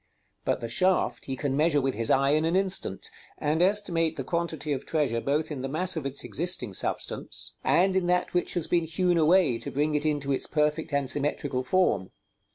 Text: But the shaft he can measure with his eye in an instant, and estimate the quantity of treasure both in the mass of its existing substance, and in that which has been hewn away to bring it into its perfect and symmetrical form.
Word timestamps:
But 0.45 0.61
the 0.61 0.67
shaft 0.67 1.25
he 1.25 1.35
can 1.35 1.55
measure 1.55 1.79
with 1.79 1.93
his 1.93 2.09
eye 2.09 2.31
in 2.31 2.43
an 2.43 2.55
instant, 2.55 3.11
and 3.37 3.61
estimate 3.61 4.15
the 4.15 4.23
quantity 4.23 4.73
of 4.73 4.83
treasure 4.83 5.21
both 5.21 5.51
in 5.51 5.61
the 5.61 5.69
mass 5.69 5.95
of 5.95 6.07
its 6.07 6.23
existing 6.23 6.73
substance, 6.73 7.53
and 7.63 7.95
in 7.95 8.07
that 8.07 8.33
which 8.33 8.55
has 8.55 8.65
been 8.65 8.85
hewn 8.85 9.19
away 9.19 9.59
to 9.59 9.69
bring 9.69 9.93
it 9.93 10.03
into 10.03 10.31
its 10.31 10.47
perfect 10.47 10.91
and 10.91 11.07
symmetrical 11.07 11.63
form. 11.63 12.09